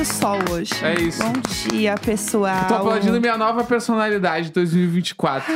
[0.00, 0.72] aplaudindo o sol hoje.
[0.82, 1.22] É isso.
[1.22, 1.32] Bom
[1.70, 2.66] dia, pessoal.
[2.68, 5.52] Tô aplaudindo minha nova personalidade 2024.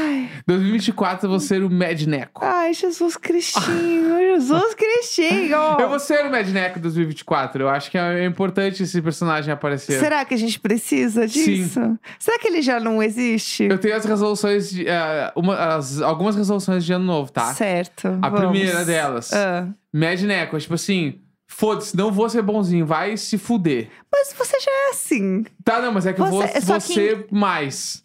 [0.46, 2.44] 2024 eu vou ser o Mad Neco.
[2.44, 5.56] Ai, Jesus Cristinho, Jesus Cristinho.
[5.78, 7.62] Eu vou ser o Mad Neco 2024.
[7.62, 9.98] Eu acho que é importante esse personagem aparecer.
[9.98, 11.98] Será que a gente precisa disso?
[12.18, 13.64] Será que ele já não existe?
[13.64, 17.54] Eu tenho as resoluções, de, eh, uma- as- algumas resoluções de ano novo, tá?
[17.54, 18.08] Certo.
[18.20, 18.50] A vamos.
[18.50, 19.32] primeira delas.
[19.32, 19.68] Ah.
[19.92, 21.20] Mad Neco, tipo assim,
[21.56, 23.88] foda-se, não vou ser bonzinho, vai se fuder.
[24.12, 25.44] Mas você já é assim.
[25.64, 28.02] Tá, não, mas é que eu vou, Você- vou que- ser mais.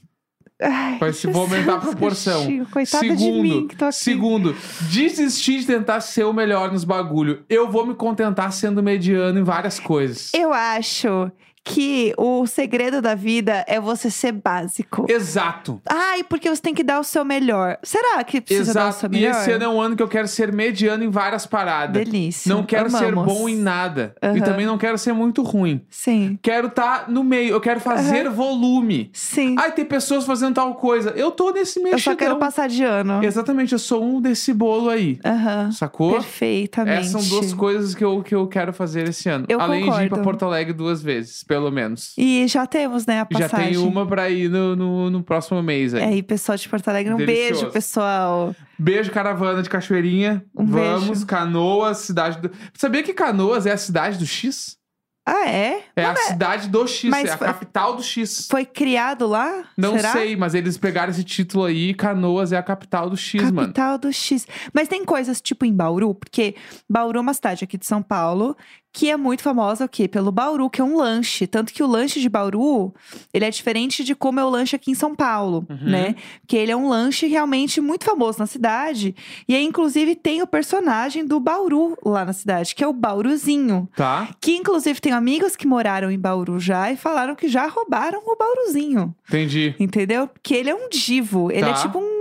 [0.62, 2.46] Ai, Vai se vou aumentar a proporção.
[2.66, 3.96] Coitada segundo, de mim que tô aqui.
[3.96, 4.54] segundo,
[4.92, 7.46] desistir de tentar ser o melhor nos bagulho.
[7.50, 10.32] Eu vou me contentar sendo mediano em várias coisas.
[10.34, 11.32] Eu acho
[11.74, 15.06] que o segredo da vida é você ser básico.
[15.08, 15.82] Exato.
[15.88, 17.78] Ai, porque você tem que dar o seu melhor.
[17.84, 19.16] Será que precisa dar o seu Exato.
[19.16, 19.42] E melhor?
[19.42, 21.94] esse ano é um ano que eu quero ser mediano em várias paradas.
[22.04, 22.54] Delícia.
[22.54, 23.34] Não quero ser Amamos.
[23.34, 24.16] bom em nada.
[24.22, 24.40] E Aham.
[24.42, 25.82] também não quero ser muito ruim.
[25.90, 27.52] Sim, Quero estar no meio.
[27.52, 29.10] Eu quero fazer volume.
[29.14, 29.56] sim.
[29.60, 31.12] Ai, tem pessoas fazendo tal coisa.
[31.12, 32.14] Eu tô nesse eu mexidão.
[32.14, 33.24] só quero passar de ano.
[33.24, 35.20] Exatamente, eu sou um desse bolo aí.
[35.26, 35.72] Aham.
[35.72, 36.14] Sacou?
[36.14, 37.00] Perfeitamente.
[37.08, 39.46] Essas são duas coisas que eu, que eu quero fazer esse ano.
[39.48, 40.24] Eu Além de ir pra concordo.
[40.24, 42.14] Porto Alegre duas vezes, pelo menos.
[42.18, 43.70] E já temos, né, a Já passagem.
[43.74, 46.02] tem uma pra ir no, no, no próximo mês aí.
[46.04, 47.62] É, e pessoal de Porto Alegre, um Delicioso.
[47.62, 48.56] beijo, pessoal.
[48.78, 50.44] Beijo, caravana de Cachoeirinha.
[50.56, 51.26] Um Vamos, beijo.
[51.26, 52.52] Canoas, cidade do.
[52.78, 54.78] Sabia que Canoas é a cidade do X?
[55.32, 55.84] Ah, é?
[55.96, 58.48] É a cidade do X, Mas é a foi- capital do X.
[58.50, 59.66] Foi criado lá?
[59.78, 60.12] Não Será?
[60.14, 63.68] sei, mas eles pegaram esse título aí, Canoas é a capital do X, mano.
[63.68, 64.48] Capital do X.
[64.74, 66.56] Mas tem coisas tipo em Bauru, porque
[66.90, 68.58] Bauru é uma cidade aqui de São Paulo
[68.92, 70.08] que é muito famosa o quê?
[70.08, 71.46] Pelo Bauru, que é um lanche.
[71.48, 72.94] Tanto que o lanche de Bauru,
[73.34, 75.78] ele é diferente de como é o lanche aqui em São Paulo, Uhum.
[75.90, 76.16] né?
[76.42, 79.16] Porque ele é um lanche realmente muito famoso na cidade.
[79.48, 83.88] E aí, inclusive, tem o personagem do Bauru lá na cidade, que é o Bauruzinho.
[83.96, 84.30] Tá?
[84.42, 88.36] Que, inclusive, tem amigos que moraram em Bauru já e falaram que já roubaram o
[88.36, 89.14] Bauruzinho.
[89.28, 89.76] Entendi.
[89.80, 90.28] Entendeu?
[90.28, 91.52] Porque ele é um divo.
[91.52, 91.82] Ele é Tá.
[91.82, 92.19] tipo um.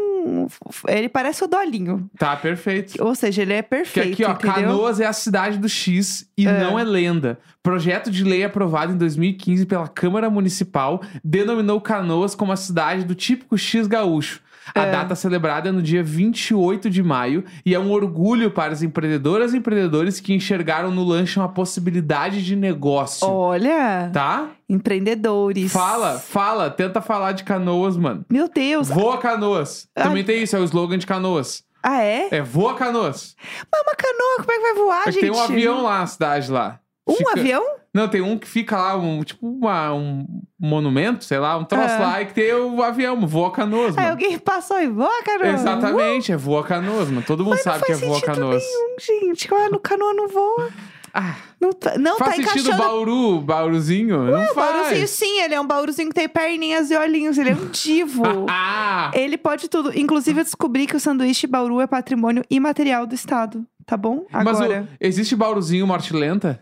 [0.87, 2.11] Ele parece o Dolinho.
[2.19, 3.03] Tá, perfeito.
[3.05, 4.13] Ou seja, ele é Que perfeito.
[4.13, 4.53] aqui, ó, entendeu?
[4.55, 6.61] Canoas é a cidade do X e É.
[6.63, 7.39] não é lenda.
[7.63, 13.15] Projeto de lei aprovado em 2015 pela Câmara Municipal denominou Canoas como a cidade do
[13.15, 14.41] típico X gaúcho.
[14.75, 14.91] A É.
[14.91, 19.55] data celebrada é no dia 28 de maio e é um orgulho para as empreendedoras
[19.55, 23.27] e empreendedores que enxergaram no lanche uma possibilidade de negócio.
[23.29, 24.49] Olha, Tá?
[24.69, 25.73] empreendedores.
[25.73, 28.25] Fala, fala, tenta falar de Canoas, mano.
[28.31, 28.89] Meu Deus.
[28.89, 29.89] Voa Canoas.
[29.95, 30.05] Ai.
[30.05, 31.63] Também tem isso, é o slogan de Canoas.
[31.83, 32.29] Ah, é?
[32.33, 33.37] É voa Canoas.
[33.71, 35.21] Mas uma canoa, como é que vai voar, É gente?
[35.23, 36.81] tem um avião lá na cidade lá.
[37.07, 37.65] Um avião?
[37.95, 40.27] Não, tem um que fica lá, um, tipo uma- um
[40.61, 41.99] monumento, sei lá, um troço Ah.
[42.01, 45.49] lá, e que tem o avião, voa canoas, Aí alguém passou e voa, canoa.
[45.49, 47.23] Exatamente, é voa canoas, mano.
[47.27, 48.63] Todo mundo Mas sabe que é faz voa canoas.
[48.63, 48.97] nenhum,
[49.31, 49.49] gente.
[49.49, 50.69] Claro, no canoa não voa.
[51.15, 52.83] Ah, Não tá, não faz tá sentido encaixando.
[52.83, 54.19] Bauru, Bauruzinho?
[54.31, 55.11] não O Bauruzinho, faz.
[55.11, 57.39] sim, ele é um Bauruzinho que tem perninhas e olhinhos.
[57.39, 58.23] Ele é um divo.
[58.49, 59.99] ah, Ele pode tudo.
[59.99, 63.65] Inclusive, eu descobri que o sanduíche Bauru é patrimônio imaterial do Estado.
[63.87, 64.27] Tá bom?
[64.31, 64.83] mas Agora.
[64.83, 66.61] o- existe Bauruzinho morte lenta?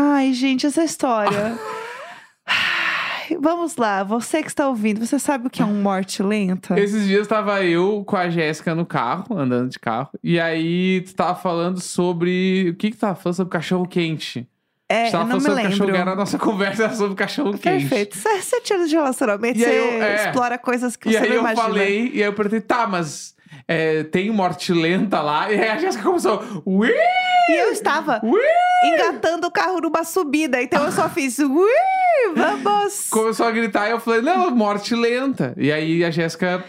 [0.00, 1.58] Ai, gente, essa história.
[3.40, 6.78] Vamos lá, você que está ouvindo, você sabe o que é um morte lenta?
[6.80, 11.14] Esses dias tava eu com a Jéssica no carro, andando de carro, e aí tu
[11.14, 12.70] tava falando sobre.
[12.70, 14.48] O que que tu tava falando sobre cachorro quente?
[14.88, 16.00] É, tava não falando me sobre cachorro lembro.
[16.00, 17.62] era a nossa conversa sobre cachorro quente.
[17.88, 18.16] Perfeito.
[18.16, 20.14] Você, você tira de relacionamento, E você aí eu- é.
[20.26, 21.62] explora coisas que E você aí não eu imagina.
[21.62, 23.34] falei, e aí eu perguntei, tá, mas
[23.66, 25.50] é, tem morte lenta lá?
[25.50, 28.40] E aí a Jéssica começou, ui, E eu estava ui!
[28.84, 31.70] engatando o carro numa subida, então eu só fiz, ui,
[32.34, 33.08] vamos!
[33.10, 35.54] Começou a gritar e eu falei, não, morte lenta.
[35.56, 36.64] E aí a Jéssica,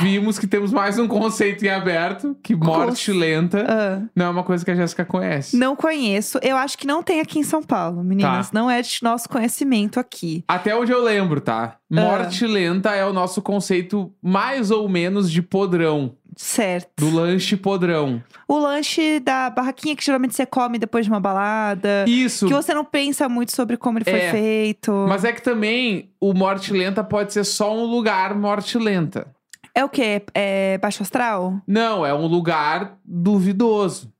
[0.00, 4.42] vimos que temos mais um conceito em aberto, que morte lenta Ah, não é uma
[4.42, 5.56] coisa que a Jéssica conhece.
[5.56, 6.38] não conheço.
[6.42, 8.50] Eu acho que não tem aqui em São Paulo, meninas.
[8.50, 8.58] Tá.
[8.58, 10.44] Não é de nosso conhecimento aqui.
[10.48, 11.76] Até onde eu lembro, tá?
[11.90, 16.14] Morte lenta é o nosso conceito mais ou menos de podrão.
[16.38, 16.88] Certo.
[16.98, 18.22] Do lanche podrão.
[18.46, 22.04] O lanche da barraquinha que geralmente você come depois de uma balada.
[22.06, 22.46] Isso.
[22.46, 24.30] Que você não pensa muito sobre como ele foi É.
[24.32, 24.92] feito.
[25.08, 29.28] Mas é que também o morte lenta pode ser só um lugar morte lenta.
[29.76, 30.22] É o quê?
[30.34, 31.60] É baixo astral?
[31.66, 34.10] Não, é um lugar duvidoso.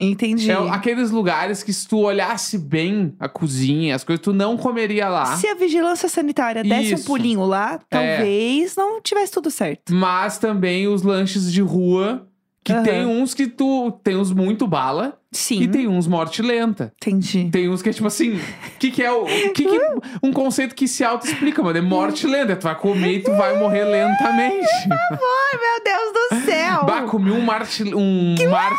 [0.00, 0.50] Entendi.
[0.50, 5.08] É aqueles lugares que se tu olhasse bem a cozinha, as coisas, tu não comeria
[5.08, 5.36] lá.
[5.36, 7.06] Se a vigilância sanitária desse um Isso.
[7.06, 7.78] pulinho lá, É.
[7.88, 9.94] talvez não tivesse tudo certo.
[9.94, 12.26] Mas também os lanches de rua
[12.64, 12.82] Que Aham.
[12.82, 13.92] tem uns que tu.
[14.02, 15.60] Tem uns muito bala Sim.
[15.60, 16.94] e tem uns morte lenta.
[16.96, 17.50] Entendi.
[17.52, 18.40] Tem uns que é tipo assim, o
[18.78, 19.26] que, que é o.
[19.52, 19.80] Que que-
[20.22, 21.76] um conceito que se auto-explica, mano.
[21.76, 22.56] É morte lenta.
[22.56, 24.66] Tu vai comer e tu vai morrer lentamente.
[24.90, 26.13] Ai, meu Deus
[26.84, 27.00] céu!
[27.00, 27.94] Bah, comi um marte.
[27.94, 28.78] Um marte.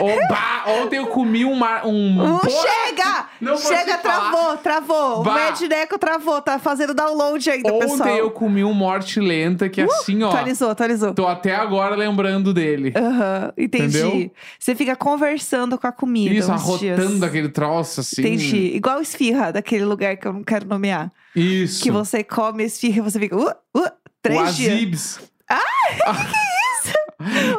[0.00, 1.54] Oh, bah, ontem eu comi um.
[1.54, 3.26] Mar, um Uh, porra, chega!
[3.40, 4.30] Não chega, falar.
[4.30, 5.22] travou, travou.
[5.22, 5.34] Bah.
[5.34, 8.08] O Edneco travou, tá fazendo download ainda, Ontem pessoal.
[8.08, 10.28] Uh, eu comi um morte lenta que assim, ó.
[10.28, 11.14] Atualizou, atualizou.
[11.14, 12.92] Tô até agora lembrando dele.
[12.96, 13.98] Aham, entendi.
[13.98, 14.30] Entendeu?
[14.58, 16.34] Você fica conversando com a comida.
[16.34, 17.22] Isso, uns arrotando dias.
[17.22, 18.20] aquele troço assim.
[18.20, 18.74] Entendi.
[18.74, 21.12] Igual esfirra, daquele lugar que eu não quero nomear.
[21.34, 21.82] Isso.
[21.82, 23.36] Que você come esfirra e você fica.
[23.36, 23.90] Uh, uh,
[24.22, 24.72] três o dias.
[24.72, 25.20] Azibs.
[25.50, 25.60] Ah,
[26.06, 26.51] que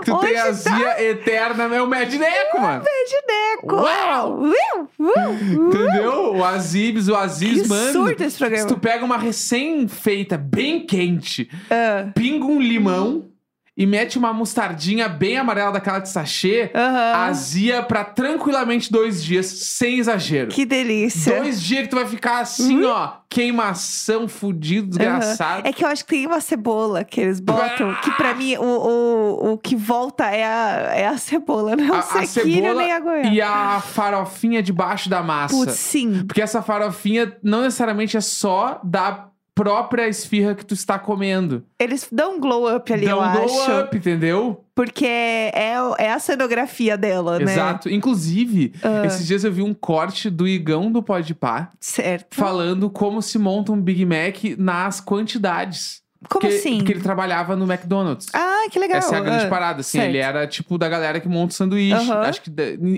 [0.05, 0.43] tu Onde tem tá?
[0.45, 2.83] azia eterna, meu Medneco, mano.
[2.85, 3.75] Edneco!
[3.75, 4.39] Uau!
[4.43, 4.53] Uh,
[4.99, 5.67] uh, uh.
[5.67, 6.35] Entendeu?
[6.35, 7.91] O Azibs, o Aziz, Que mano.
[7.91, 8.67] surto esse Se programa.
[8.67, 13.25] tu pega uma recém-feita, bem quente, Ah, pinga um limão
[13.75, 17.13] e mete uma mostardinha bem amarela daquela de sachê, Aham.
[17.25, 20.49] azia pra tranquilamente dois dias, sem exagero.
[20.49, 21.39] Que delícia.
[21.41, 25.67] Dois dias que tu vai ficar assim, ó, queimação, fudido, desgraçado.
[25.67, 28.63] É que eu acho que tem uma cebola que eles botam, que pra mim o,
[28.63, 32.81] o, o que volta é a, é a cebola, não A- o a sequilho cebola
[32.81, 33.27] nem a goiaba.
[33.29, 35.55] E a farofinha debaixo da massa.
[35.55, 36.23] Putz, sim.
[36.27, 41.63] Porque essa farofinha não necessariamente é só da própria esfirra que tu está comendo.
[41.79, 43.71] Eles dão um glow up ali, Dá eu um glow acho.
[43.81, 44.63] up, entendeu?
[44.75, 45.51] Porque é,
[45.99, 47.51] é a cenografia dela, né?
[47.53, 47.89] Exato.
[47.89, 49.05] Inclusive, Ah.
[49.05, 52.35] esses dias eu vi um corte do Igão do Podpah Certo.
[52.35, 56.02] falando como se monta um Big Mac nas quantidades.
[56.29, 56.77] Como porque, assim?
[56.77, 58.27] Porque ele trabalhava no McDonald's.
[58.33, 58.97] Ah, que legal.
[58.97, 59.97] Essa é a grande Ah, parada, assim.
[59.97, 60.09] certo.
[60.09, 62.11] Ele era tipo da galera que monta o sanduíche.
[62.11, 62.51] Acho que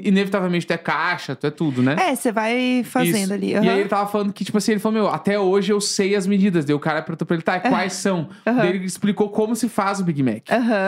[0.04, 1.96] inevitavelmente tu é caixa, tu é tudo, né?
[2.00, 3.34] É, você vai fazendo Isso.
[3.34, 3.52] ali.
[3.54, 6.16] E aí ele tava falando que, tipo assim, ele falou, meu, até hoje eu sei
[6.16, 6.66] as medidas.
[6.66, 8.30] Daí o cara perguntou pra ele, tá, quais são?
[8.46, 10.44] Daí ele explicou como se faz o Big Mac.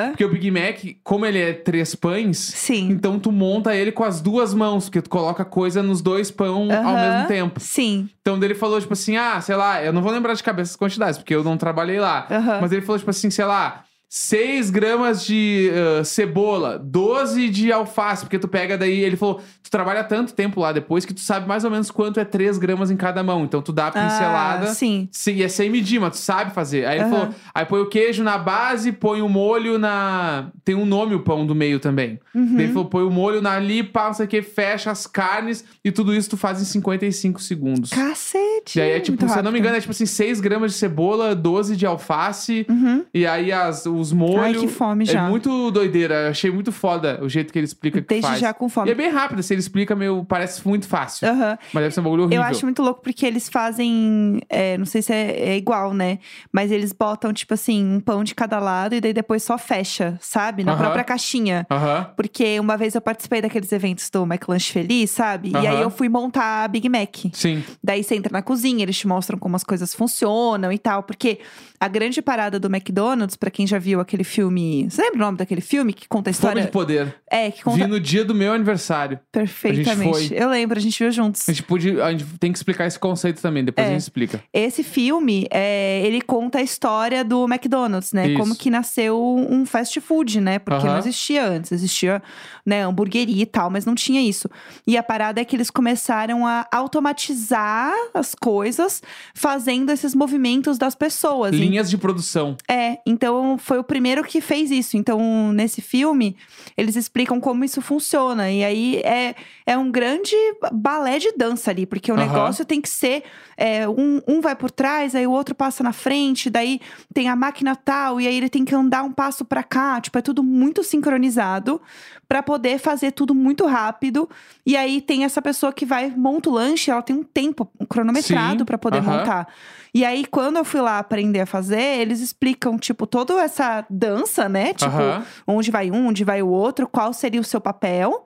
[0.09, 2.89] Porque o Big Mac, como ele é três pães, Sim.
[2.89, 6.67] então tu monta ele com as duas mãos, porque tu coloca coisa nos dois pão
[6.71, 7.59] ao mesmo tempo.
[7.59, 8.09] Sim.
[8.21, 10.75] Então ele falou, tipo assim, ah, sei lá, eu não vou lembrar de cabeça as
[10.75, 12.26] quantidades, porque eu não trabalhei lá.
[12.29, 12.61] Aham.
[12.61, 15.69] Mas ele falou, tipo assim, sei lá, 6 gramas de
[15.99, 20.61] ah, cebola, 12 de alface, porque tu pega daí, ele falou, tu trabalha tanto tempo
[20.61, 23.43] lá depois que tu sabe mais ou menos quanto é 3 gramas em cada mão.
[23.43, 24.69] Então tu dá a pincelada.
[24.69, 25.09] Ah, sim.
[25.11, 26.85] Sim, e é sem medir, mas tu sabe fazer.
[26.85, 27.11] Aí ele Aham.
[27.11, 30.51] falou, aí põe o queijo na base, põe o molho na...
[30.63, 32.19] Tem um nome o pão do meio também.
[32.33, 32.55] Uhum.
[32.55, 35.05] Daí ele falou, põe o molho na ali, pá, não sei o que, fecha as
[35.05, 37.89] carnes e tudo isso tu faz em 55 segundos.
[37.89, 38.79] Cacete.
[38.79, 40.77] E aí é tipo, se eu não me engano, é tipo assim, 6 gramas de
[40.77, 43.03] cebola, 12 de alface, Uhum.
[43.13, 44.39] e aí as, os molhos.
[44.45, 45.25] Ai, que fome já.
[45.25, 46.29] É muito doideira.
[46.29, 48.39] Achei muito foda o jeito que ele explica que Desde faz.
[48.39, 48.91] já com E fome.
[48.91, 50.23] é bem rápido, assim, ele explica meio.
[50.25, 51.27] Parece muito fácil.
[51.27, 51.57] Aham.
[51.73, 52.41] Mas deve ser um bagulho horrível.
[52.43, 54.39] Eu acho muito louco porque eles fazem.
[54.49, 56.19] é, não sei se é, é igual, né?
[56.51, 60.17] Mas eles botam, tipo assim, um pão de cada lado e daí depois só fecha,
[60.21, 60.63] sabe?
[60.63, 60.81] Na Aham.
[60.81, 61.65] própria caixinha.
[61.69, 62.11] Aham.
[62.15, 65.51] Porque uma vez eu participei daqueles eventos do McLanche Feliz, sabe?
[65.51, 67.15] E aí eu fui montar a Big Mac.
[67.33, 67.63] Sim.
[67.83, 71.03] Daí você entra na cozinha, eles te mostram como as coisas funcionam e tal.
[71.03, 71.39] Porque
[71.79, 74.87] a grande parada do McDonald's, pra quem já viu aquele filme.
[74.89, 76.63] Você lembra o nome daquele filme que conta a Fome história?
[76.65, 77.15] de poder.
[77.29, 79.19] É, que conta Vi no dia do meu aniversário.
[79.31, 80.29] perfeitamente.
[80.29, 80.37] foi.
[80.37, 81.47] Eu lembro, a gente viu juntos.
[81.47, 83.89] A gente, podia, a gente tem que explicar esse conceito também, depois É.
[83.89, 84.41] a gente explica.
[84.53, 88.27] Esse filme, é, ele conta a história do McDonald's, né?
[88.29, 88.37] Isso.
[88.39, 89.19] Como que nasceu
[89.49, 90.59] um fast food, né?
[90.59, 90.93] Porque Aham.
[90.93, 91.71] não existia antes.
[91.71, 92.21] Existia,
[92.65, 94.49] né, hamburgueria e tal, mas não tinha isso.
[94.85, 99.01] E a parada é que eles começaram a automatizar as coisas,
[99.33, 101.51] fazendo esses movimentos das pessoas.
[101.53, 102.55] Linhas de produção.
[102.69, 104.97] É, então foi o primeiro que fez isso.
[104.97, 106.35] Então, nesse filme,
[106.75, 108.51] eles explicam como isso funciona.
[108.51, 110.35] E aí é, é um grande
[110.73, 112.27] balé de dança ali, porque o Aham.
[112.27, 113.23] negócio tem que ser:
[113.55, 116.79] é, um, um vai por trás, aí o outro passa na frente, daí
[117.13, 119.99] tem a máquina tal, e aí ele tem que andar um passo pra cá.
[120.01, 121.81] Tipo, é tudo muito sincronizado
[122.27, 124.29] pra poder fazer tudo muito rápido.
[124.65, 128.65] E aí tem essa pessoa que vai, monta o lanche, ela tem um tempo cronometrado
[128.65, 129.17] pra poder aham.
[129.19, 129.47] montar.
[129.93, 134.47] E aí, quando eu fui lá aprender a fazer, eles explicam, tipo, toda essa dança,
[134.49, 134.73] né?
[134.73, 135.25] Tipo, Aham.
[135.47, 138.23] onde vai um, onde vai o outro, qual seria o seu papel.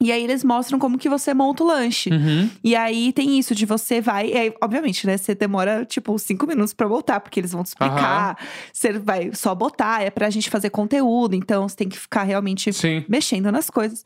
[0.00, 2.10] E aí eles mostram como que você monta o lanche.
[2.10, 2.50] Uhum.
[2.64, 4.32] E aí tem isso de você vai.
[4.32, 5.16] Aí, obviamente, né?
[5.16, 8.36] Você demora, tipo, cinco minutos pra voltar, porque eles vão te explicar.
[8.72, 12.72] Você vai só botar, é pra gente fazer conteúdo, então você tem que ficar realmente
[12.72, 13.04] Sim.
[13.08, 14.04] mexendo nas coisas.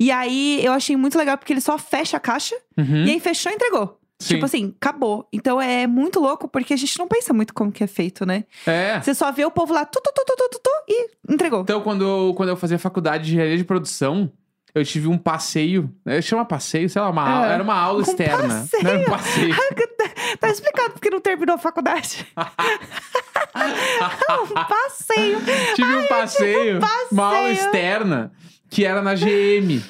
[0.00, 3.04] E aí eu achei muito legal, porque ele só fecha a caixa Uhum.
[3.04, 4.00] e aí fechou e entregou.
[4.18, 4.34] Sim.
[4.34, 5.28] Tipo assim, acabou.
[5.32, 8.44] Então é muito louco, porque a gente não pensa muito como que é feito, né?
[8.66, 8.98] É.
[9.00, 11.60] Você só vê o povo lá, tu, tu, tu, tu, tu, tu, e entregou.
[11.60, 14.32] Então, quando eu, quando eu fazia faculdade de engenharia de produção,
[14.74, 15.90] eu tive um passeio.
[16.04, 17.32] né, Chama passeio, sei lá, uma É.
[17.32, 18.48] aula, era uma aula Um externa.
[18.48, 18.82] passeio?
[18.84, 19.54] Não era um passeio.
[20.40, 22.26] tá explicado porque não terminou a faculdade.
[23.56, 25.38] um passeio.
[25.74, 26.78] Tive um passeio,
[27.12, 27.52] uma aula passeio.
[27.52, 28.32] externa,
[28.68, 29.80] que era na GM,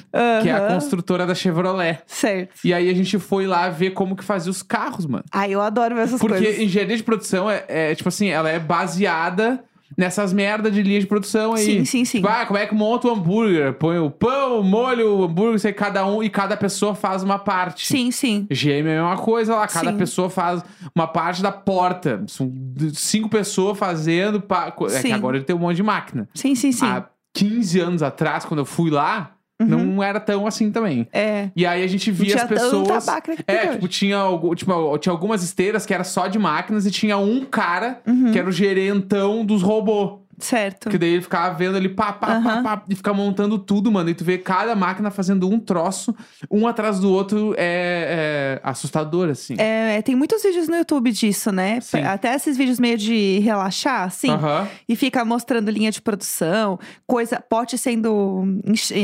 [0.43, 1.99] que é a construtora da Chevrolet.
[2.05, 2.59] Certo.
[2.63, 5.23] E aí a gente foi lá ver como que fazia os carros, mano.
[5.31, 6.59] Ai, eu adoro ver essas Porque coisas.
[6.59, 9.63] engenharia de produção é, é, tipo assim, ela é baseada
[9.97, 11.63] nessas merda de linha de produção aí.
[11.63, 12.17] Sim, sim, sim.
[12.17, 13.73] Tipo, ah, como é que monta o hambúrguer?
[13.73, 17.39] Põe o pão, o molho, o hambúrguer, sei, cada um, e cada pessoa faz uma
[17.39, 17.87] parte.
[17.87, 18.45] Sim, sim.
[18.51, 19.97] GM é a mesma coisa lá, cada Sim.
[19.97, 20.61] pessoa faz
[20.93, 22.21] uma parte da porta.
[22.27, 22.53] São
[22.93, 24.41] cinco pessoas fazendo.
[24.41, 25.07] pa- É Sim.
[25.07, 26.27] que agora ele tem um monte de máquina.
[26.33, 26.85] Sim, sim, sim.
[26.85, 27.05] Há
[27.37, 29.67] 15 anos atrás, quando eu fui lá, Uhum.
[29.95, 31.07] não era tão assim também.
[31.11, 31.49] É.
[31.55, 33.07] E aí a gente via as pessoas.
[33.47, 34.19] É, tipo, tinha,
[34.55, 38.31] tipo, tinha algumas esteiras que era só de máquinas e tinha um cara Uhum.
[38.31, 40.19] que era o gerentão dos robôs.
[40.39, 40.89] Certo.
[40.89, 42.63] Que daí ele ficava vendo ali, pá, pá, pá, Aham.
[42.63, 44.09] pá, e ficar montando tudo, mano.
[44.09, 46.15] E tu vê cada máquina fazendo um troço,
[46.49, 49.55] um atrás do outro, é, é assustador, assim.
[49.57, 51.81] É, tem muitos vídeos no YouTube disso, né?
[51.81, 52.01] Sim.
[52.01, 54.29] Até esses vídeos meio de relaxar, assim.
[54.29, 54.67] Aham.
[54.87, 58.43] E fica mostrando linha de produção, coisa, pote sendo,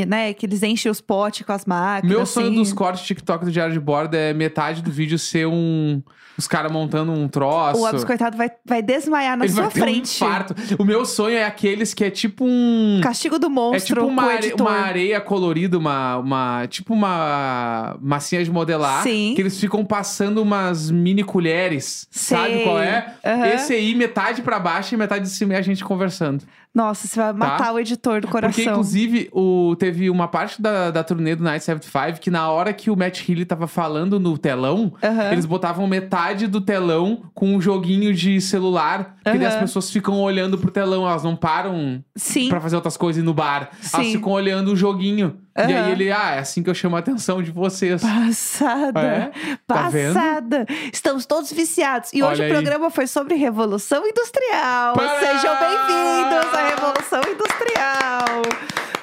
[0.06, 0.32] né?
[0.34, 2.16] Que eles enchem os potes com as máquinas.
[2.16, 2.56] Meu sonho assim.
[2.56, 6.00] dos cortes TikTok do Diário de Bordo é metade do vídeo ser um.
[6.36, 7.80] Os caras montando um troço.
[7.80, 10.22] O Abs, coitado, vai, vai desmaiar na Ele sua vai ter frente.
[10.24, 10.54] um infarto.
[10.78, 13.00] O meu sonho é aqueles que é tipo um.
[13.02, 16.66] Castigo do É monstro tipo uma, are- uma areia colorida, uma, uma.
[16.66, 19.02] Tipo uma massinha de modelar.
[19.02, 19.32] Sim.
[19.36, 22.06] Que eles ficam passando umas mini colheres.
[22.10, 22.62] Sabe Sei.
[22.64, 23.14] qual é?
[23.24, 23.46] Aham.
[23.48, 26.44] Esse aí, metade pra baixo e metade de cima é a gente conversando.
[26.74, 28.50] Nossa, você vai matar o editor do coração.
[28.50, 28.56] Tá.
[28.56, 32.72] Porque, inclusive, o, teve uma parte da, da turnê do Night 75 que na hora
[32.72, 35.30] que o Matt Healy tava falando no telão, Aham.
[35.30, 39.16] eles botavam metade do telão com um joguinho de celular.
[39.22, 42.48] Porque daí as pessoas ficam olhando pro telão, elas não param Sim.
[42.48, 43.70] pra fazer outras coisas no bar.
[43.72, 44.12] Elas Sim.
[44.12, 45.38] ficam olhando o joguinho.
[45.56, 48.02] E aí ele, ah, é assim que eu chamo a atenção de vocês.
[48.02, 49.00] Passada.
[49.00, 49.30] É?
[49.66, 50.14] Tá vendo?
[50.14, 50.66] Passada.
[50.92, 52.12] Estamos todos viciados.
[52.12, 52.50] E hoje Olha o aí.
[52.50, 54.94] programa foi sobre Revolução Industrial.
[54.94, 55.20] Pará!
[55.20, 58.42] Sejam bem-vindos à Revolução Industrial.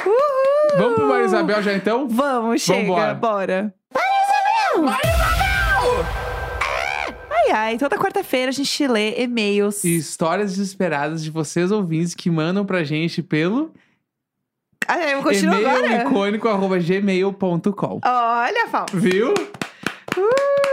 [0.05, 0.77] Uhul!
[0.77, 2.07] Vamos pro Maria Isabel já então?
[2.07, 3.13] Vamos, chega, Vambora.
[3.13, 3.73] bora.
[7.51, 9.83] Ai, ai, toda quarta-feira a gente lê e-mails.
[9.83, 13.71] E histórias desesperadas de vocês ouvintes que mandam pra gente pelo
[14.87, 16.03] Ai, eu continuo e-mail agora?
[16.03, 17.99] icônico arroba gmail.com.
[18.03, 18.85] Olha, Fal.
[18.93, 19.33] Viu?
[20.17, 20.70] Uh!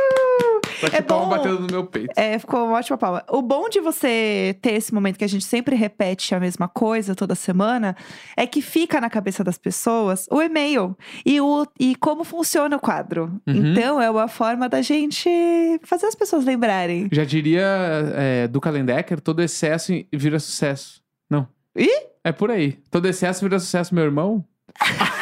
[0.82, 1.28] É que bom.
[1.28, 2.12] batendo no meu peito.
[2.16, 3.24] É, ficou uma ótima palma.
[3.28, 7.14] O bom de você ter esse momento que a gente sempre repete a mesma coisa
[7.14, 7.96] toda semana
[8.36, 12.80] é que fica na cabeça das pessoas o e-mail e, o, e como funciona o
[12.80, 13.40] quadro.
[13.46, 13.72] Uhum.
[13.72, 15.28] Então, é uma forma da gente
[15.82, 17.08] fazer as pessoas lembrarem.
[17.12, 17.66] Já diria
[18.14, 21.02] é, do Kalendecker, todo excesso vira sucesso.
[21.30, 21.48] Não.
[21.76, 22.08] Ih?
[22.24, 22.78] É por aí.
[22.90, 24.44] Todo excesso vira sucesso, meu irmão.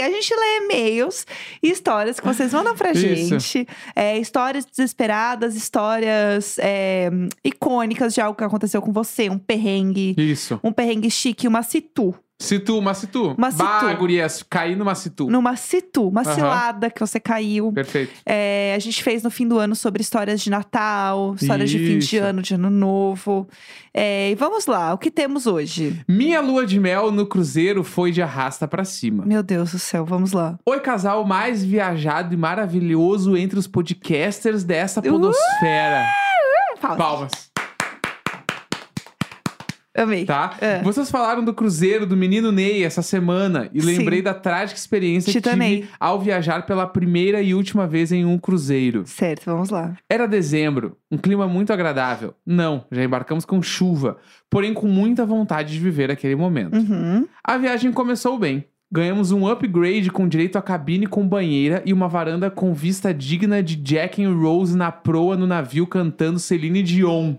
[0.00, 1.26] A gente lê e-mails
[1.62, 3.38] e histórias que vocês mandam pra Isso.
[3.38, 3.68] gente.
[3.94, 7.10] É, histórias desesperadas, histórias é,
[7.44, 10.14] icônicas de algo que aconteceu com você, um perrengue.
[10.16, 10.58] Isso.
[10.62, 12.14] Um perrengue chique, uma situ.
[12.40, 13.34] Situ, Macitu.
[13.36, 13.64] Uma situ.
[13.64, 15.28] Bah, gurias, caí numa Situ.
[15.28, 17.72] Numa situ, uma cilada que você caiu.
[17.72, 18.12] Perfeito.
[18.24, 21.98] É, a gente fez no fim do ano sobre histórias de Natal, histórias de fim
[21.98, 22.24] de Isso.
[22.24, 23.48] ano, de ano novo.
[23.92, 26.00] É, e vamos lá, o que temos hoje?
[26.06, 29.26] Minha lua de mel no cruzeiro foi de arrasta pra cima.
[29.26, 30.56] Meu Deus do céu, vamos lá.
[30.64, 36.06] Oi, casal mais viajado e maravilhoso entre os podcasters dessa podosfera.
[36.80, 36.96] Palmas.
[36.98, 37.50] Palmas,
[39.98, 40.24] Amei.
[40.24, 40.56] tá?
[40.60, 40.82] É.
[40.82, 43.86] Vocês falaram do cruzeiro do menino Ney essa semana e Sim.
[43.86, 45.80] lembrei da trágica experiência que Titanei.
[45.80, 49.04] tive ao viajar pela primeira e última vez em um cruzeiro.
[49.06, 49.96] Certo, vamos lá.
[50.08, 52.34] Era dezembro, um clima muito agradável.
[52.46, 54.16] Não, já embarcamos com chuva,
[54.48, 56.76] porém com muita vontade de viver aquele momento.
[56.76, 57.26] Uhum.
[57.42, 58.64] A viagem começou bem.
[58.90, 63.62] Ganhamos um upgrade com direito a cabine com banheira e uma varanda com vista digna
[63.62, 67.34] de Jack and Rose na proa no navio cantando Celine Dion.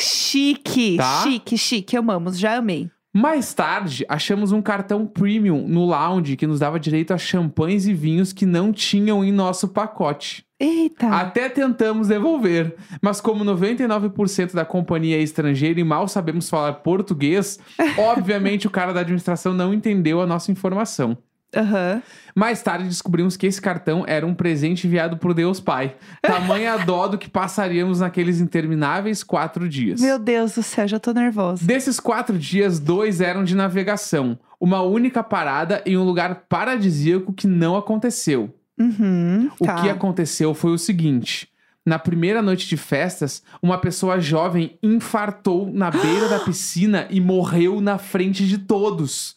[0.00, 1.22] Chique, Tá?
[1.22, 1.96] chique, chique.
[1.96, 2.90] Amamos, já amei.
[3.12, 7.92] Mais tarde, achamos um cartão premium no lounge que nos dava direito a champanhes e
[7.92, 10.44] vinhos que não tinham em nosso pacote.
[10.60, 11.08] Eita.
[11.08, 17.58] Até tentamos devolver, mas como 99% da companhia é estrangeira e mal sabemos falar português,
[17.98, 21.16] obviamente o cara da administração não entendeu a nossa informação.
[21.54, 22.02] Aham.
[22.34, 25.96] Mais tarde descobrimos que esse cartão era um presente enviado por Deus Pai.
[26.22, 30.00] Tamanha dó do que passaríamos naqueles intermináveis quatro dias.
[30.00, 31.64] Meu Deus do céu, já tô nervosa.
[31.64, 34.38] Desses quatro dias, dois eram de navegação.
[34.60, 38.54] Uma única parada em um lugar paradisíaco que não aconteceu.
[38.78, 39.50] Uhum.
[39.58, 39.82] O tá.
[39.82, 41.48] que aconteceu foi o seguinte.
[41.84, 47.80] Na primeira noite de festas, uma pessoa jovem infartou na beira da piscina e morreu
[47.80, 49.34] na frente de todos.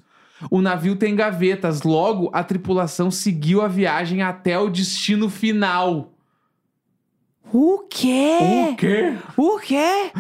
[0.50, 6.12] O navio tem gavetas, logo a tripulação seguiu a viagem até o destino final.
[7.52, 8.38] O quê?
[8.72, 9.14] O quê?
[9.38, 10.12] O quê?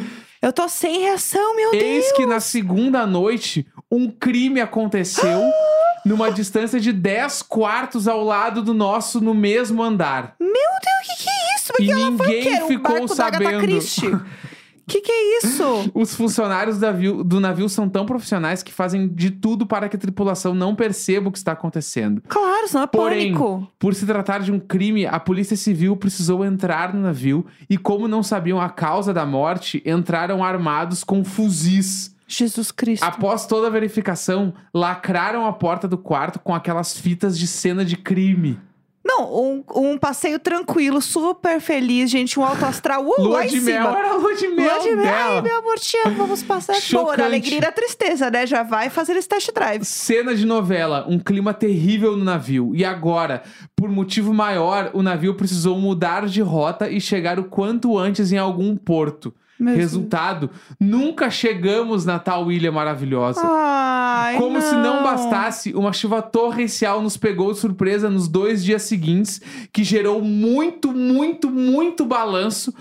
[0.41, 1.83] Eu tô sem reação, meu Deus.
[1.83, 5.41] Eis que na segunda noite, um crime aconteceu
[6.05, 10.35] numa distância de 10 quartos ao lado do nosso, no mesmo andar.
[10.39, 11.67] Meu Deus, o que, que é isso?
[11.67, 12.63] Porque E ninguém?
[12.63, 13.79] Um ficou sabendo.
[14.87, 15.91] Que que é isso?
[15.95, 19.95] Os funcionários do navio, do navio são tão profissionais que fazem de tudo para que
[19.95, 22.21] a tripulação não perceba o que está acontecendo.
[22.27, 23.67] Claro, senão é Porém, pânico.
[23.79, 28.07] por se tratar de um crime, a polícia civil precisou entrar no navio e, como
[28.07, 32.13] não sabiam a causa da morte, entraram armados com fuzis.
[32.27, 33.03] Jesus Cristo.
[33.03, 37.95] Após toda a verificação, lacraram a porta do quarto com aquelas fitas de cena de
[37.95, 38.59] crime.
[39.05, 42.39] Não, um, um passeio tranquilo, super feliz, gente.
[42.39, 43.03] Um alto astral.
[43.05, 43.99] Uh, Lua de mel, cima.
[43.99, 45.13] era lua de mel Lua de mel.
[45.13, 46.15] Ai, meu amor, te amo.
[46.15, 47.17] Vamos passar boa.
[47.17, 48.47] Na alegria e na tristeza, né?
[48.47, 49.83] Já vai fazer esse test drive.
[49.83, 52.71] Cena de novela, um clima terrível no navio.
[52.73, 53.43] E agora,
[53.75, 58.37] por motivo maior, o navio precisou mudar de rota e chegar o quanto antes em
[58.37, 59.33] algum porto.
[59.63, 63.41] Meu Resultado, nunca chegamos na tal ilha maravilhosa.
[63.43, 68.83] Ai, Como se não bastasse, uma chuva torrencial nos pegou de surpresa nos dois dias
[68.83, 69.41] seguintes,
[69.71, 72.73] que gerou muito, muito, muito balanço,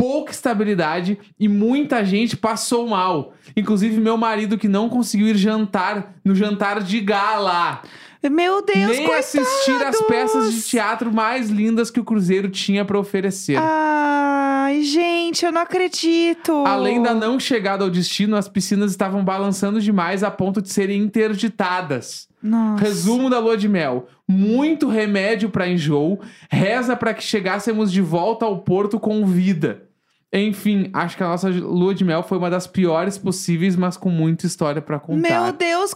[0.00, 3.34] pouca estabilidade e muita gente passou mal.
[3.54, 7.82] Inclusive meu marido que não conseguiu ir jantar no jantar de gala.
[8.28, 9.34] Meu Deus, Nem coitados.
[9.34, 13.56] assistir às peças de teatro mais lindas que o Cruzeiro tinha para oferecer.
[13.58, 16.64] Ai, gente, eu não acredito.
[16.66, 21.00] Além da não chegada ao destino, as piscinas estavam balançando demais a ponto de serem
[21.02, 22.28] interditadas.
[22.42, 22.82] Nossa.
[22.84, 28.44] Resumo da lua de mel: muito remédio para enjoo, reza para que chegássemos de volta
[28.44, 29.84] ao porto com vida.
[30.32, 34.10] Enfim, acho que a nossa lua de mel foi uma das piores possíveis, mas com
[34.10, 35.42] muita história para contar.
[35.42, 35.92] Meu Deus,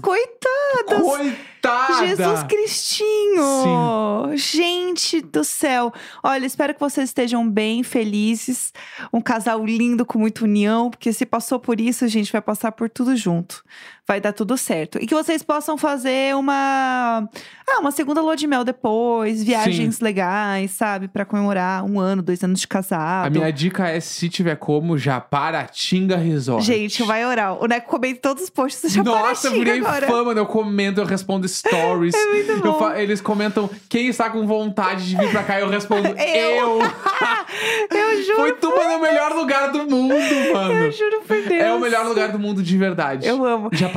[0.83, 1.03] coitadas.
[1.03, 2.07] Coitada!
[2.07, 4.33] Jesus Cristinho!
[4.35, 5.93] Gente do céu!
[6.23, 8.73] Olha, espero que vocês estejam bem, felizes.
[9.13, 12.73] Um casal lindo, com muita união, porque se passou por isso, a gente vai passar
[12.73, 13.65] por tudo junto.
[14.07, 14.99] Vai dar tudo certo.
[15.01, 17.27] E que vocês possam fazer uma.
[17.67, 21.09] Ah, uma segunda lua de mel depois, viagens legais, sabe?
[21.09, 23.27] Pra comemorar um ano, dois anos de casado.
[23.29, 26.63] A minha dica é: se tiver como, Japaratinga Resort.
[26.67, 27.55] Gente, vai orar.
[27.63, 30.07] O Neco comenta todos os posts do Nossa, eu Japaratinga virei agora.
[30.07, 30.39] fã, mano.
[30.41, 32.15] Eu comento, eu respondo stories.
[32.25, 32.79] É muito Eu bom.
[32.79, 35.59] fa- Eles comentam quem está com vontade de vir pra cá.
[35.61, 36.79] Eu respondo Eu.
[36.79, 36.79] eu.
[37.91, 38.37] Eu juro.
[38.37, 40.15] Foi tu, mano, o melhor lugar do mundo,
[40.53, 40.73] mano.
[40.75, 41.51] Eu juro por Deus.
[41.63, 43.27] É o melhor lugar do mundo de verdade.
[43.27, 43.71] Eu amo.
[43.73, 43.94] Japaratinga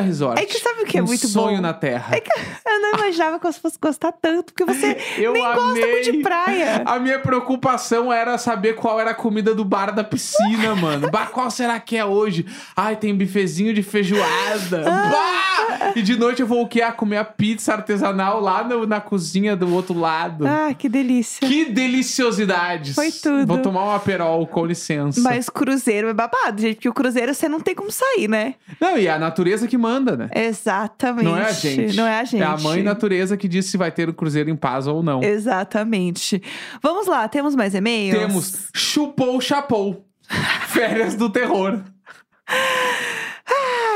[0.00, 0.40] Resort.
[0.40, 1.62] É que sabe o que é um muito sonho bom?
[1.62, 2.16] na Terra.
[2.16, 2.30] É que
[2.66, 5.90] eu não imaginava que você fosse gostar tanto, porque você Eu nem gosta amei.
[5.92, 6.82] muito de praia.
[6.84, 11.10] A minha preocupação era saber qual era a comida do bar da piscina, mano.
[11.10, 12.46] Bah, qual será que é hoje?
[12.76, 14.84] Ai, tem bifezinho de feijoada.
[14.86, 15.08] Ah.
[15.10, 15.92] Bah!
[15.96, 16.82] E de noite eu vou o quê?
[16.82, 20.46] Ah, comer a pizza artesanal lá no- na cozinha do outro lado.
[20.46, 21.46] Ah, que delícia.
[21.46, 22.94] Que deliciosidades.
[22.94, 23.46] Foi tudo.
[23.46, 25.20] Vou tomar um aperol, com licença.
[25.20, 28.54] Mas cruzeiro é babado, gente, porque o cruzeiro você não tem como sair, né?
[28.80, 29.37] Não, e a natureza
[29.68, 30.28] que manda, né?
[30.34, 31.24] Exatamente.
[31.24, 31.96] Não é a gente.
[31.96, 32.42] Não é a gente.
[32.42, 35.22] É a mãe natureza que diz se vai ter o cruzeiro em paz ou não.
[35.22, 36.42] Exatamente.
[36.82, 38.18] Vamos lá, temos mais e-mails?
[38.18, 40.06] Temos chupou chapou.
[40.68, 41.82] Férias do terror.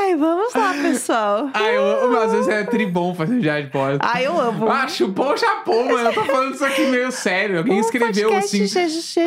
[0.03, 1.49] Ai, vamos lá, pessoal.
[1.53, 3.97] Ai, eu amo, às vezes é tribom fazer viagem de pós.
[4.01, 4.69] Ai, eu amo.
[4.69, 6.09] Ah, chupou chapou, mano.
[6.09, 7.59] Eu tô falando isso aqui meio sério.
[7.59, 8.65] Alguém Um escreveu assim.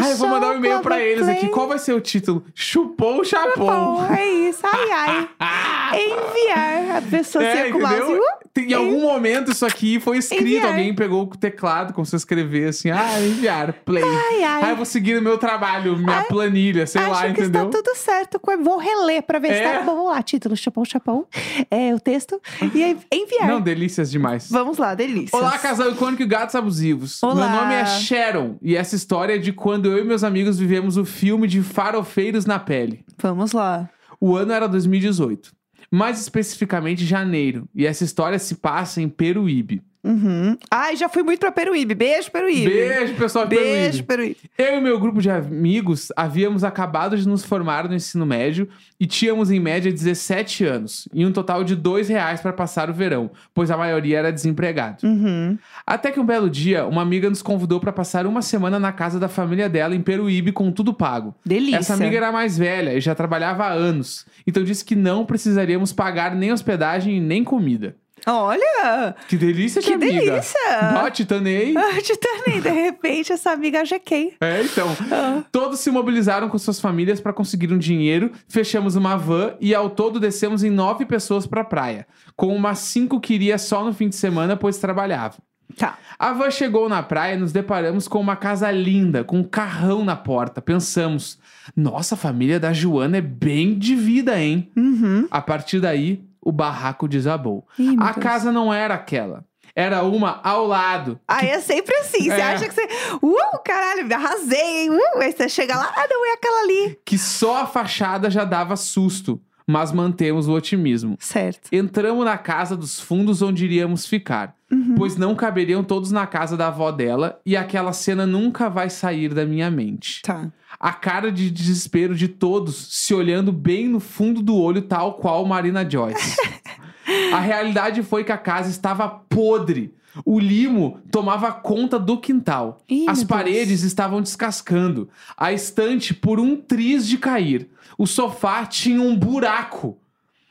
[0.00, 1.48] Ah, eu vou mandar um e-mail pra eles aqui.
[1.48, 2.44] Qual vai ser o título?
[2.54, 3.66] Chupou chapou.
[3.66, 4.60] Bom, é isso.
[4.64, 5.28] Ai, ai.
[5.40, 5.92] Ah!
[5.96, 8.20] Enviar a pessoa É, com o mouse.
[8.58, 10.66] Em algum momento isso aqui foi escrito.
[10.66, 14.02] Alguém pegou o teclado, começou a escrever assim, ah, enviar, play.
[14.02, 14.62] Ai, ai.
[14.64, 17.66] Ah, eu vou seguir no meu trabalho, minha Ai, planilha, sei Acho lá, que entendeu?
[17.66, 18.40] está tudo certo.
[18.62, 19.72] Vou reler pra ver se É.
[19.72, 19.96] tá bom.
[19.96, 21.26] Vamos lá, título, chapão, chapão.
[21.70, 22.40] É, o texto.
[22.74, 23.48] E aí, enviar.
[23.48, 24.48] Não, delícias demais.
[24.50, 25.36] Vamos lá, delícia.
[25.36, 27.22] Olá, casal icônico e gatos abusivos.
[27.22, 27.34] Olá.
[27.34, 30.96] Meu nome é Sharon e essa história é de quando eu e meus amigos vivemos
[30.96, 33.04] o filme de Farofeiros na Pele.
[33.18, 33.88] Vamos lá.
[34.20, 35.52] O ano era 2018,
[35.90, 39.82] mais especificamente janeiro, e essa história se passa em Peruíbe.
[40.06, 40.56] Uhum.
[40.70, 41.94] Ai, já fui muito pra Peruíbe.
[41.94, 42.70] Beijo, Peruíbe.
[42.70, 44.36] Beijo, pessoal de Beijo, Peruíbe.
[44.36, 44.50] Peruíbe.
[44.56, 48.68] Eu e meu grupo de amigos havíamos acabado de nos formar no ensino médio
[49.00, 52.94] e tínhamos em média 17 anos e um total de dois reais para passar o
[52.94, 55.04] verão, pois a maioria era desempregado.
[55.04, 55.58] Uhum.
[55.84, 59.18] Até que um belo dia, uma amiga nos convidou para passar uma semana na casa
[59.18, 61.34] da família dela em Peruíbe com tudo pago.
[61.44, 61.78] Delícia.
[61.78, 65.92] Essa amiga era mais velha e já trabalhava há anos, então disse que não precisaríamos
[65.92, 67.96] pagar nem hospedagem nem comida.
[68.24, 69.14] Olha!
[69.28, 70.12] Que delícia de Que amiga!
[70.12, 70.58] delícia!
[70.94, 71.74] Bah, titanei.
[71.76, 74.34] Ah, Titani, de repente, essa amiga GK.
[74.40, 74.88] É, então.
[75.12, 75.42] Ah.
[75.52, 79.90] Todos se mobilizaram com suas famílias para conseguir um dinheiro, fechamos uma van e ao
[79.90, 84.08] todo descemos em nove pessoas para praia, com umas cinco que iria só no fim
[84.08, 85.36] de semana, pois trabalhava.
[85.76, 85.98] Tá.
[86.18, 90.04] A van chegou na praia e nos deparamos com uma casa linda, com um carrão
[90.04, 90.62] na porta.
[90.62, 91.38] Pensamos,
[91.76, 94.70] nossa, a família da Joana é bem de vida, hein?
[94.76, 95.26] Uhum.
[95.30, 97.66] A partir daí, o barraco desabou.
[97.78, 98.22] Ih, a Deus.
[98.24, 99.44] casa não era aquela.
[99.74, 101.20] Era uma ao lado.
[101.28, 102.22] Aí é sempre assim.
[102.30, 102.42] Você É.
[102.42, 102.88] acha que você.
[103.22, 104.90] Uh, caralho, me arrasei, hein?
[104.90, 106.98] Uh, aí você chega lá, ah, não, é aquela ali.
[107.04, 111.16] que só a fachada já dava susto, mas mantemos o otimismo.
[111.18, 111.68] Certo.
[111.72, 114.94] Entramos na casa dos fundos onde iríamos ficar, Uhum.
[114.96, 119.32] pois não caberiam todos na casa da avó dela e aquela cena nunca vai sair
[119.34, 120.22] da minha mente.
[120.22, 120.50] Tá.
[120.78, 125.44] A cara de desespero de todos se olhando bem no fundo do olho, tal qual
[125.46, 126.36] Marina Joyce.
[127.32, 129.94] a realidade foi que a casa estava podre.
[130.24, 132.78] O limo tomava conta do quintal.
[132.88, 133.38] Ih, As meu Deus.
[133.38, 135.08] paredes estavam descascando.
[135.36, 137.68] A estante por um triz de cair.
[137.98, 139.98] O sofá tinha um buraco.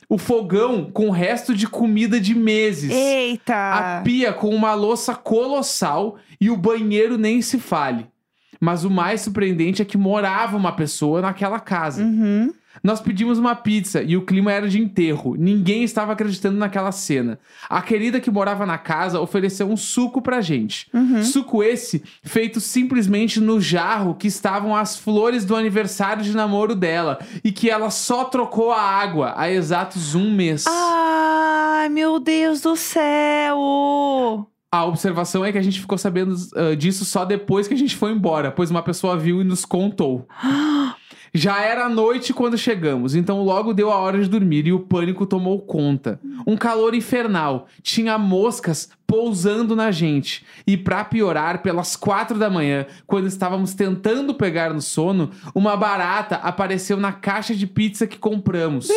[0.08, 2.92] O fogão com resto de comida de meses.
[2.92, 3.98] Eita!
[3.98, 8.06] A pia com uma louça colossal e o banheiro nem se fale.
[8.60, 12.02] Mas o mais surpreendente é que morava uma pessoa naquela casa.
[12.02, 12.52] Uhum.
[12.82, 15.34] Nós pedimos uma pizza e o clima era de enterro.
[15.36, 17.38] Ninguém estava acreditando naquela cena.
[17.68, 20.88] A querida que morava na casa ofereceu um suco pra gente.
[20.92, 21.22] Uhum.
[21.22, 27.18] Suco esse feito simplesmente no jarro que estavam as flores do aniversário de namoro dela
[27.42, 30.64] e que ela só trocou a água há exatos um mês.
[30.66, 34.46] Ai, meu Deus do céu!
[34.70, 37.96] A observação é que a gente ficou sabendo ah, disso só depois que a gente
[37.96, 40.26] foi embora, pois uma pessoa viu e nos contou.
[41.36, 45.26] Já era noite quando chegamos, então logo deu a hora de dormir e o pânico
[45.26, 46.18] tomou conta.
[46.46, 50.46] Um calor infernal, tinha moscas pousando na gente.
[50.66, 56.36] E pra piorar, pelas quatro da manhã, quando estávamos tentando pegar no sono, uma barata
[56.36, 58.88] apareceu na caixa de pizza que compramos.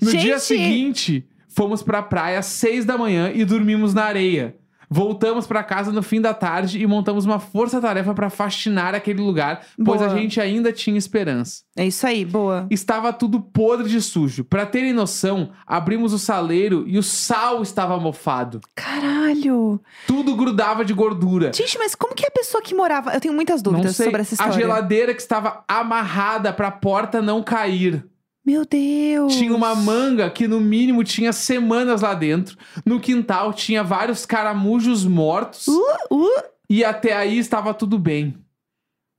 [0.00, 0.40] No dia Gente!
[0.40, 4.56] seguinte, fomos pra praia às seis da manhã e dormimos na areia.
[4.94, 9.66] Voltamos pra casa no fim da tarde e montamos uma força-tarefa pra faxinar aquele lugar,
[9.84, 10.12] pois Boa.
[10.12, 11.62] a gente ainda tinha esperança.
[11.76, 12.68] É isso aí, boa.
[12.70, 14.44] Estava tudo podre de sujo.
[14.44, 18.60] Pra terem noção, abrimos o saleiro e o sal estava mofado.
[18.72, 19.80] Caralho!
[20.06, 21.50] Tudo grudava de gordura.
[21.52, 23.12] Gente, mas como que é a pessoa que morava.
[23.12, 24.52] Eu tenho muitas dúvidas sobre essa a história.
[24.52, 28.06] geladeira que estava amarrada pra porta não cair.
[28.44, 29.34] Meu Deus!
[29.36, 32.58] Tinha uma manga que no mínimo tinha semanas lá dentro.
[32.84, 35.66] No quintal tinha vários caramujos mortos.
[35.66, 36.42] Uh, uh.
[36.68, 38.34] E até aí estava tudo bem.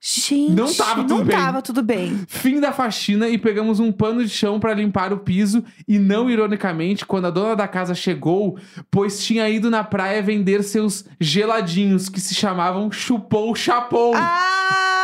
[0.08, 1.36] Gente, Não tava tudo não bem.
[1.36, 2.26] tava tudo bem.
[2.28, 5.64] Fim da faxina e pegamos um pano de chão para limpar o piso.
[5.88, 8.60] E não ironicamente, quando a dona da casa chegou,
[8.92, 14.14] pois tinha ido na praia vender seus geladinhos que se chamavam chupou chapou.
[14.16, 14.94] Ah,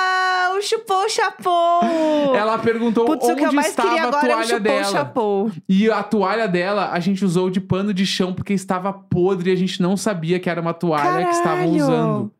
[0.61, 2.35] o chupou chapou!
[2.35, 4.47] Ela perguntou Putz, o onde que eu mais estava queria a agora é o toalha
[4.47, 4.83] chupou dela.
[4.85, 5.51] chapou.
[5.67, 9.53] E a toalha dela a gente usou de pano de chão porque estava podre e
[9.53, 11.75] a gente não sabia que era uma toalha que estavam Caralho!
[11.75, 12.33] usando.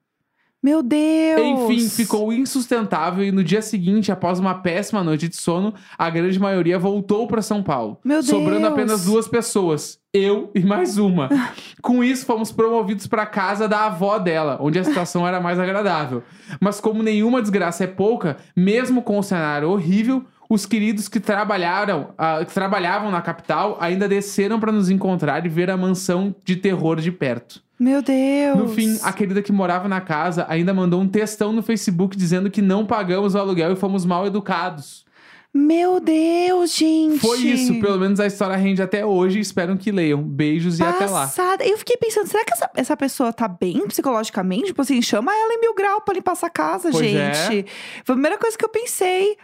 [0.62, 1.42] Meu Deus!
[1.42, 6.40] Enfim, ficou insustentável e no dia seguinte, após uma péssima noite de sono, a grande
[6.40, 7.98] maioria voltou para São Paulo.
[8.04, 8.72] Meu Sobrando Deus!
[8.72, 11.30] apenas duas pessoas, eu e mais uma.
[11.82, 16.22] Com isso, fomos promovidos para casa da avó dela, onde a situação era mais agradável.
[16.60, 22.10] Mas como nenhuma desgraça é pouca, mesmo com o cenário horrível, os queridos que trabalharam,
[22.18, 26.58] ah, que trabalhavam na capital ainda desceram para nos encontrar e ver a mansão de
[26.58, 27.64] terror de perto.
[27.80, 28.58] Meu Deus!
[28.58, 32.52] No fim, a querida que morava na casa ainda mandou um textão no Facebook dizendo
[32.52, 35.06] que não pagamos o aluguel e fomos mal educados.
[35.54, 37.20] Meu Deus, gente!
[37.20, 39.40] Foi isso, pelo menos a história rende até hoje.
[39.40, 40.22] Espero que leiam.
[40.22, 41.22] Beijos e até lá.
[41.22, 41.66] Passada.
[41.66, 44.68] Eu fiquei pensando, será que essa, essa pessoa tá bem psicologicamente?
[44.68, 47.34] Tipo assim, chama ela em mil grau pra limpar essa casa, Pois é.
[47.34, 47.70] gente.
[48.04, 49.38] Foi a primeira coisa que eu pensei.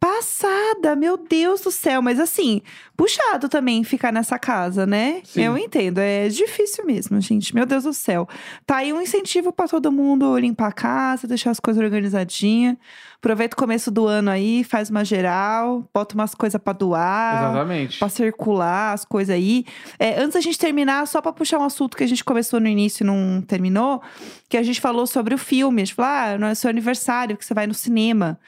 [0.00, 2.00] Passada, meu Deus do céu.
[2.00, 2.62] Mas assim,
[2.96, 5.20] puxado também ficar nessa casa, né?
[5.24, 5.42] Sim.
[5.42, 7.54] Eu entendo, é difícil mesmo, gente.
[7.54, 8.26] Meu Deus do céu.
[8.64, 12.78] Tá aí um incentivo pra todo mundo limpar a casa, deixar as coisas organizadinhas.
[13.18, 17.50] Aproveita o começo do ano aí, faz uma geral, bota umas coisas pra doar.
[17.50, 17.98] Exatamente.
[17.98, 19.66] Pra circular as coisas aí.
[19.98, 22.66] É, antes da gente terminar, só pra puxar um assunto que a gente começou no
[22.66, 24.00] início e não terminou,
[24.48, 25.82] que a gente falou sobre o filme.
[25.82, 28.40] A gente falou, ah, não é seu aniversário, que você vai no cinema.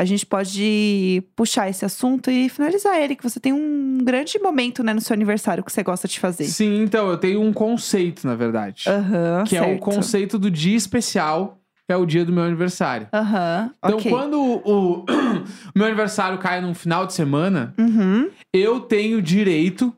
[0.00, 4.82] A gente pode puxar esse assunto e finalizar ele, que você tem um grande momento,
[4.82, 6.44] né, no seu aniversário que você gosta de fazer.
[6.44, 8.84] Sim, então, eu tenho um conceito, na verdade.
[8.88, 9.80] Aham, que é o certo.
[9.82, 13.08] conceito do dia especial, que é o dia do meu aniversário.
[13.12, 14.10] Aham, Então, ok.
[14.10, 15.04] quando o, o
[15.76, 19.94] meu aniversário cai num final de semana, Uhum, eu tenho direito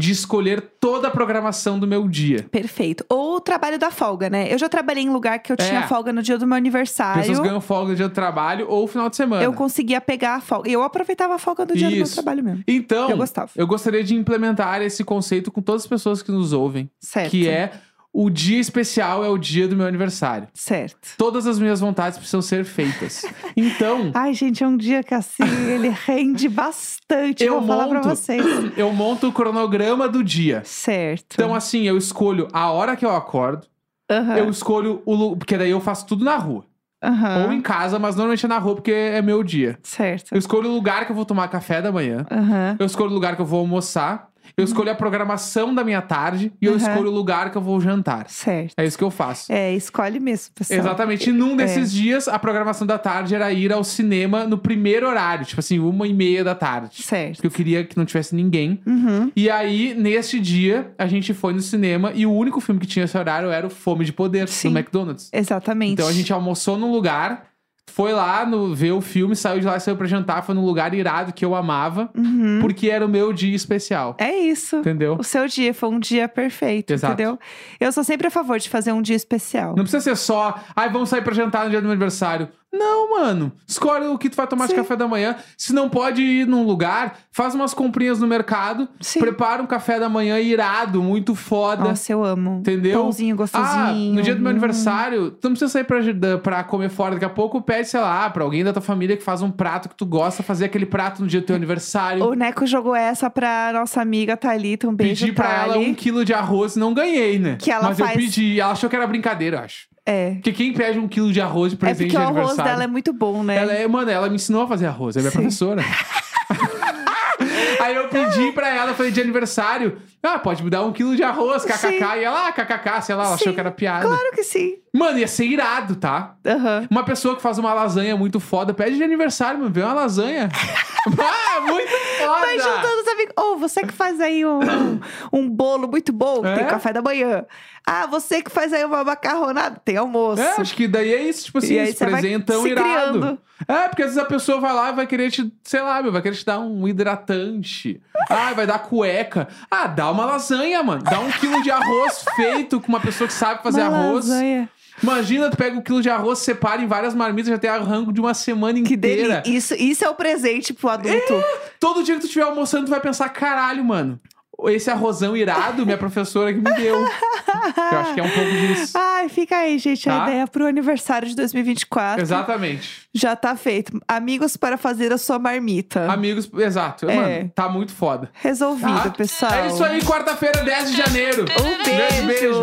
[0.00, 2.46] de escolher toda a programação do meu dia.
[2.50, 3.04] Perfeito.
[3.08, 4.52] Ou o trabalho da folga, né?
[4.52, 5.86] Eu já trabalhei em lugar que eu tinha É.
[5.86, 7.20] folga no dia do meu aniversário.
[7.20, 9.42] Pessoas ganham folga no dia do trabalho ou final de semana.
[9.42, 10.70] Eu conseguia pegar a folga.
[10.70, 12.14] Eu aproveitava a folga do dia do meu Isso.
[12.14, 12.64] trabalho mesmo.
[12.66, 13.50] Então, Eu gostava.
[13.54, 17.30] eu gostaria de implementar esse conceito com todas as pessoas que nos ouvem, Certo.
[17.30, 17.70] que é
[18.12, 20.48] o dia especial é o dia do meu aniversário.
[20.52, 21.10] Certo.
[21.16, 23.24] Todas as minhas vontades precisam ser feitas.
[23.56, 27.44] Então, Ai, gente, é um dia que assim, ele rende bastante.
[27.44, 28.08] Eu vou falar pra monto.
[28.08, 28.44] vocês.
[28.76, 30.62] eu monto o cronograma do dia.
[30.64, 31.34] Certo.
[31.34, 33.66] Então, assim, eu escolho a hora que eu acordo,
[34.10, 34.36] Aham.
[34.38, 36.64] eu escolho o porque daí eu faço tudo na rua.
[37.02, 37.44] Aham.
[37.46, 39.78] Ou em casa, mas normalmente é na rua porque é meu dia.
[39.82, 40.32] Certo.
[40.32, 42.26] Eu escolho o lugar que eu vou tomar café da manhã.
[42.30, 42.76] Aham.
[42.78, 44.29] Eu escolho o lugar que eu vou almoçar.
[44.56, 46.52] Eu escolho a programação da minha tarde.
[46.60, 46.78] E eu Uhum.
[46.78, 48.28] escolho o lugar que eu vou jantar.
[48.28, 48.74] Certo.
[48.76, 49.52] É isso que eu faço.
[49.52, 50.78] É, escolhe mesmo, pessoal.
[50.80, 51.30] Exatamente.
[51.30, 51.56] E num É.
[51.56, 55.44] desses dias, a programação da tarde era ir ao cinema no primeiro horário.
[55.44, 57.02] Tipo assim, uma e meia da tarde.
[57.02, 57.36] Certo.
[57.36, 58.80] Porque eu queria que não tivesse ninguém.
[58.86, 59.30] Uhum.
[59.34, 62.12] E aí, neste dia, a gente foi no cinema.
[62.14, 64.70] E o único filme que tinha esse horário era o Fome de Poder, Sim.
[64.72, 65.30] do McDonald's.
[65.32, 65.92] Exatamente.
[65.94, 67.49] Então a gente almoçou num lugar,
[67.88, 70.42] foi lá no, ver o filme, saiu de lá e saiu pra jantar.
[70.44, 72.58] Foi num lugar irado que eu amava, Uhum.
[72.60, 74.14] porque era o meu dia especial.
[74.18, 74.76] É isso.
[74.76, 75.16] Entendeu?
[75.18, 77.14] O seu dia foi um dia perfeito, Exato.
[77.14, 77.38] entendeu?
[77.80, 79.70] Eu sou sempre a favor de fazer um dia especial.
[79.76, 82.48] Não precisa ser só, ai, vamos sair pra jantar no dia do meu aniversário.
[82.72, 83.52] Não, mano.
[83.66, 84.76] Escolhe o que tu vai tomar de Sim.
[84.76, 85.34] café da manhã.
[85.58, 89.18] Se não pode ir num lugar, faz umas comprinhas no mercado, Sim.
[89.18, 91.82] prepara um café da manhã irado, muito foda.
[91.82, 92.58] Nossa, eu amo.
[92.60, 93.02] Entendeu?
[93.02, 94.14] Pãozinho Ah, gostosinho.
[94.14, 94.52] no dia do meu Hum.
[94.52, 95.98] aniversário, tu não precisa sair pra,
[96.38, 97.14] pra comer fora.
[97.14, 99.88] Daqui a pouco pede, sei lá, pra alguém da tua família que faz um prato
[99.88, 102.24] que tu gosta, fazer aquele prato no dia do teu aniversário.
[102.24, 104.88] O Neco jogou essa pra nossa amiga Thalita.
[104.88, 105.86] Um beijo, Pedi pra ela Thali.
[105.90, 107.56] um quilo de arroz, não ganhei, né?
[107.58, 109.90] Que ela Mas faz- eu pedi, ela achou que era brincadeira, eu acho.
[110.10, 110.30] É.
[110.34, 112.72] Porque quem pede um quilo de arroz de É presente porque o de arroz aniversário...
[112.72, 113.56] dela é muito bom, né?
[113.56, 115.38] Ela é, mano, ela me ensinou a fazer arroz, ela é minha Sim.
[115.38, 115.84] professora.
[117.80, 121.22] Aí eu pedi pra ela, falei de aniversário, ah, pode me dar um quilo de
[121.22, 121.78] arroz, kkk.
[121.78, 121.98] Sim.
[121.98, 124.06] E ela, ah, kkk, sei lá, ela achou que era piada.
[124.06, 124.76] Claro que sim.
[124.92, 126.36] Mano, ia ser irado, tá?
[126.44, 126.86] Aham.
[126.90, 130.48] Uma pessoa que faz uma lasanha muito foda, pede de aniversário, mano, vê uma lasanha.
[131.18, 132.40] ah, muito foda!
[132.40, 133.34] Vai juntando os amigos.
[133.36, 134.60] Ou você que faz aí um,
[135.32, 136.56] um, bolo muito bom, É?
[136.56, 137.44] tem café da manhã.
[137.86, 140.42] Ah, você que faz aí uma macarronada, tem almoço.
[140.42, 143.18] É, acho que daí é isso, tipo assim, esse presentão se irado.
[143.18, 143.38] criando.
[143.66, 146.22] É, porque às vezes a pessoa vai lá e vai querer te, sei lá, vai
[146.22, 148.00] querer te dar um hidratante.
[148.28, 149.48] Ah, vai dar cueca.
[149.68, 151.02] Ah, dá uma lasanha, mano.
[151.02, 154.26] Dá um quilo de arroz feito com uma pessoa que sabe fazer Uma arroz.
[154.28, 154.68] lasanha.
[155.02, 158.20] Imagina, tu pega um quilo de arroz, separa em várias marmitas, já tem rango de
[158.20, 159.40] uma semana Que inteira.
[159.40, 159.74] delícia.
[159.74, 161.42] Isso, isso é o presente pro adulto.
[161.78, 164.20] Todo dia que tu estiver almoçando, tu vai pensar, caralho, mano.
[164.68, 166.96] Esse arrozão irado, minha professora que me deu.
[167.00, 168.92] Eu acho que é um pouco disso.
[168.96, 170.04] Ai, fica aí, gente.
[170.04, 170.24] Tá?
[170.24, 173.08] A ideia pro aniversário de 2024 Exatamente.
[173.14, 174.00] já tá feito.
[174.08, 176.10] Amigos para fazer a sua marmita.
[176.10, 177.08] Amigos, exato.
[177.08, 177.14] É.
[177.16, 178.30] Mano, tá muito foda.
[178.34, 179.10] Resolvido, Tá?
[179.10, 179.52] pessoal.
[179.52, 181.44] É isso aí, quarta-feira, 10 de janeiro.
[181.60, 182.26] Um beijo.
[182.26, 182.60] beijo.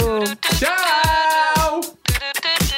[0.59, 1.81] Tchau!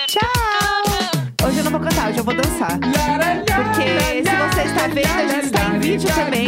[0.07, 1.47] Tchau!
[1.47, 2.77] Hoje eu não vou cantar, hoje eu vou dançar.
[2.79, 6.47] Porque se você está vendo, a gente está em vídeo também.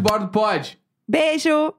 [0.00, 0.78] Bordo pode.
[1.06, 1.74] Beijo!